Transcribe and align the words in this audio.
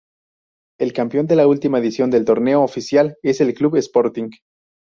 El 0.79 0.93
campeón 0.93 1.27
de 1.27 1.35
la 1.35 1.45
última 1.45 1.77
edición 1.77 2.09
del 2.09 2.25
torneo 2.25 2.63
oficial, 2.63 3.17
es 3.21 3.39
el 3.39 3.53
Club 3.53 3.75
Sporting. 3.75 4.31